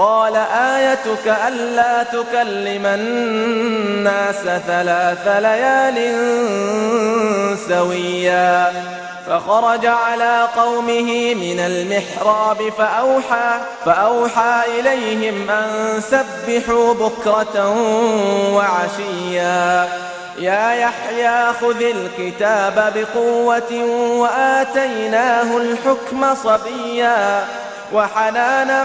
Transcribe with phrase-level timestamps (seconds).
[0.00, 5.98] قال آيتك ألا تكلم الناس ثلاث ليال
[7.68, 8.72] سويا.
[9.26, 17.74] فخرج على قومه من المحراب فأوحى, فأوحى إليهم أن سبحوا بكرة
[18.54, 19.88] وعشيا.
[20.38, 23.84] يا يحيى خذ الكتاب بقوة
[24.16, 27.44] وآتيناه الحكم صبيا.
[27.92, 28.84] وحنانا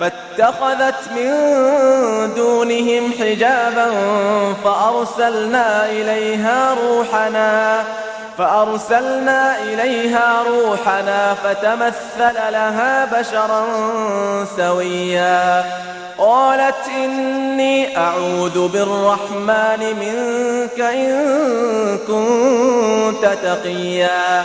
[0.00, 1.30] فاتخذت من
[2.36, 3.86] دونهم حجابا
[4.64, 7.82] فأرسلنا إليها روحنا
[8.38, 13.64] فأرسلنا إليها روحنا فتمثل لها بشرا
[14.56, 15.64] سويا.
[16.18, 21.12] قالت إني أعوذ بالرحمن منك إن
[22.06, 24.44] كنت تقيا.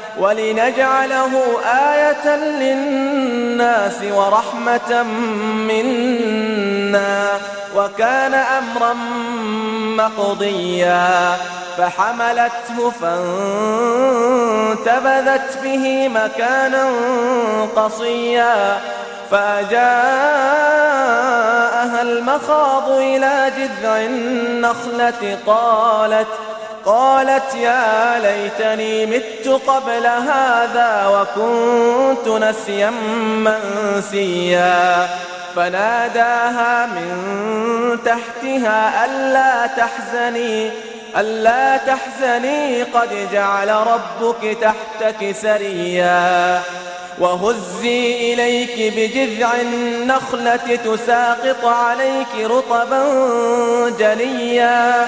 [0.17, 5.03] ولنجعله آية للناس ورحمة
[5.67, 7.27] منا
[7.75, 8.93] وكان أمرا
[9.97, 11.37] مقضيا
[11.77, 12.91] فحملته
[14.81, 16.89] فانتبذت به مكانا
[17.75, 18.79] قصيا
[19.31, 19.81] فأجاءها
[22.01, 26.27] المخاض إلى جذع النخلة قالت
[26.85, 32.89] قالت يا ليتني مت قبل هذا وكنت نسيا
[33.45, 35.07] منسيا.
[35.55, 40.69] فناداها من تحتها ألا تحزني
[41.17, 46.61] ألا تحزني قد جعل ربك تحتك سريا.
[47.19, 53.03] وهزي إليك بجذع النخلة تساقط عليك رطبا
[53.99, 55.07] جنيا.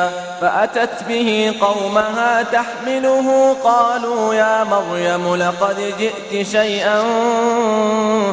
[0.41, 7.03] فأتت به قومها تحمله قالوا يا مريم لقد جئت شيئا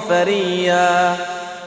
[0.08, 1.16] فريا.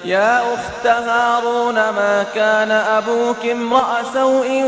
[0.05, 4.63] يا أخت هارون ما كان أبوك امرأ سوء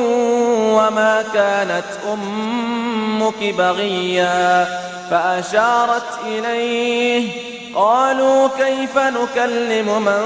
[0.77, 4.67] وما كانت أمك بغيا.
[5.11, 7.31] فأشارت إليه
[7.75, 10.23] قالوا كيف نكلم من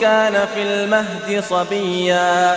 [0.00, 2.56] كان في المهد صبيا.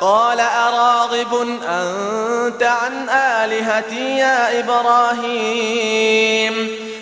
[0.00, 6.54] قال أراغب أنت عن آلهتي يا إبراهيم؟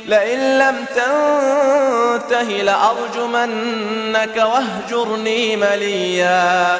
[0.06, 6.78] لئن لم تنته لأرجمنك واهجرني مليا.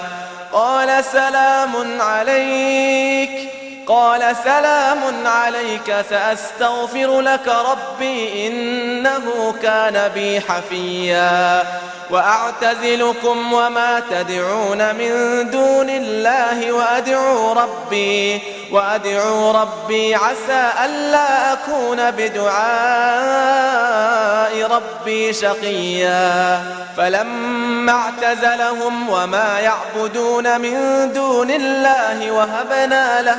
[0.53, 3.58] قال سلام عليك.
[3.89, 11.65] قال سلام عليك سأستغفر لك ربي إنه كان بي حفيا.
[12.11, 15.11] وأعتزلكم وما تدعون من
[15.51, 22.59] دون الله وأدعو ربي وأدعو ربي عسى ألا أكون بدعاء
[24.71, 26.63] ربي شقيا.
[26.97, 33.39] فلما اعتزلهم وما يعبدون من دون الله وهبنا له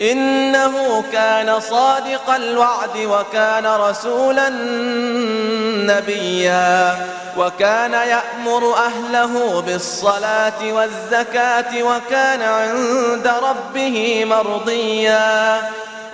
[0.00, 4.48] إنه كان صادق الوعد وكان رسولا
[5.94, 6.96] نبيا
[7.36, 15.62] وكان يأمر أهله بالصلاة والزكاة وكان عند ربه مرضيا.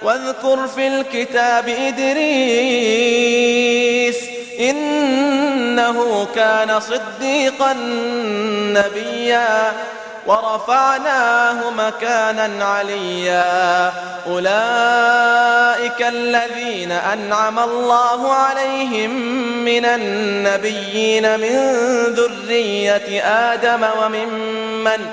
[0.03, 2.17] واذكر في الكتاب إدريس
[4.61, 7.73] إنه كان صديقا
[8.73, 9.73] نبيا.
[10.27, 13.93] ورفعناه مكانا عليا.
[14.27, 19.11] أولئك الذين أنعم الله عليهم
[19.65, 21.57] من النبيين من
[22.15, 25.07] ذرية آدم وممن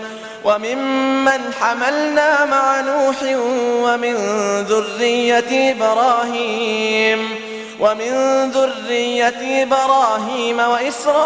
[0.46, 3.16] وممن حملنا مع نوح
[3.84, 4.16] ومن
[4.64, 7.30] ذرية إبراهيم
[7.80, 8.12] ومن
[8.52, 11.18] ذرية إبراهيم وإسرائيل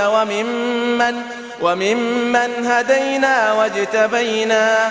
[0.00, 1.22] وممن
[1.60, 4.90] وممن هدينا واجتبينا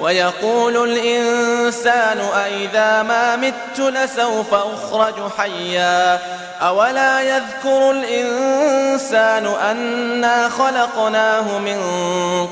[0.00, 6.20] ويقول الإنسان أئذا ما مت لسوف أخرج حيا
[6.60, 11.80] أولا يذكر الإنسان أنا خلقناه من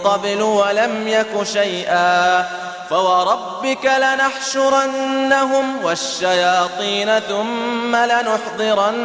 [0.05, 2.47] قبل ولم يك شيئا
[2.91, 8.99] فوربك لنحشرنهم والشياطين ثم لنحضرنهم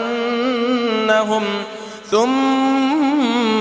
[2.12, 3.61] ثم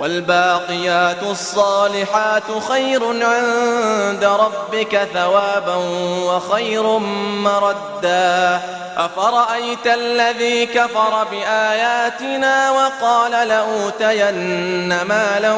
[0.00, 5.76] والباقيات الصالحات خير عند ربك ثوابا
[6.24, 6.98] وخير
[7.42, 8.60] مردا.
[8.96, 15.52] أفرأيت الذي كفر بآياتنا وقال لأوتين مالا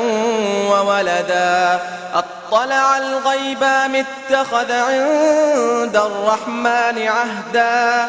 [0.70, 1.80] وولدا.
[2.14, 8.08] أطلع الغيب اتخذ عند الرحمن عهدا؟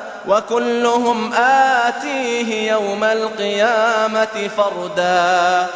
[0.27, 5.67] وكلهم آتيه يوم القيامة فردا.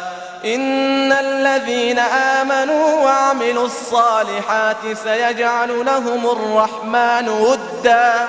[0.44, 8.28] إن الذين آمنوا وعملوا الصالحات سيجعل لهم الرحمن ودا.